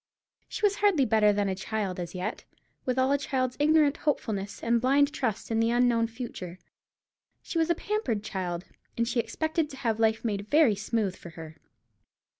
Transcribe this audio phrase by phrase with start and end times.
[0.47, 2.43] She was hardly better than a child as yet,
[2.85, 6.57] with all a child's ignorant hopefulness and blind trust in the unknown future.
[7.43, 8.65] She was a pampered child,
[8.97, 11.55] and she expected to have life made very smooth for her.